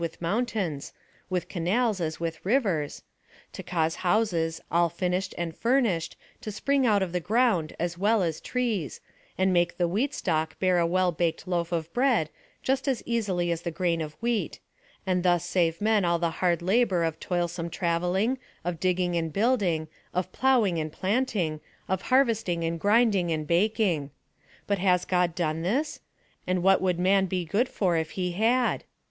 with 0.01 0.17
i 0.19 0.25
lountains, 0.25 0.93
with 1.29 1.47
canals 1.47 2.01
as 2.01 2.19
with 2.19 2.43
rivers— 2.43 3.03
to 3.53 3.61
cause 3.61 3.97
houses, 3.97 4.59
ail 4.73 4.89
finished 4.89 5.35
and 5.37 5.55
furnished, 5.55 6.15
to 6.41 6.51
spring 6.51 6.87
out 6.87 7.03
of 7.03 7.11
the 7.11 7.19
ground 7.19 7.75
as 7.79 7.99
weL 7.99 8.23
as 8.23 8.41
trees, 8.41 8.99
and 9.37 9.53
make 9.53 9.77
the 9.77 9.87
wheat 9.87 10.11
stalk 10.11 10.57
bear 10.57 10.79
a 10.79 10.87
well 10.87 11.11
baked 11.11 11.47
loaf 11.47 11.71
of 11.71 11.93
bread 11.93 12.31
just 12.63 12.87
as 12.87 13.03
easily 13.05 13.51
as 13.51 13.61
the 13.61 13.69
grain 13.69 14.01
af 14.01 14.15
wheat— 14.23 14.59
and 15.05 15.21
thus 15.21 15.45
save 15.45 15.79
men 15.79 16.03
all 16.03 16.17
the 16.17 16.31
hard 16.41 16.63
labor 16.63 17.03
of 17.03 17.19
toil 17.19 17.47
some 17.47 17.69
travelling, 17.69 18.39
of 18.65 18.79
digging 18.79 19.15
and 19.15 19.31
building, 19.31 19.87
of 20.15 20.31
ploughinp, 20.31 20.79
and 20.81 20.91
plant 20.91 21.35
ng, 21.35 21.61
of 21.87 22.01
harvesting 22.09 22.63
and 22.63 22.79
grinding 22.79 23.29
and 23.31 23.45
baking. 23.45 24.09
Bui 24.65 24.77
has 24.77 25.05
God 25.05 25.35
done 25.35 25.61
this? 25.61 25.99
And 26.47 26.63
what 26.63 26.81
would 26.81 26.97
man 26.97 27.27
be 27.27 27.45
goC'l 27.45 27.67
for 27.67 27.97
if 27.97 28.11
he 28.17 28.31
had 28.31 28.83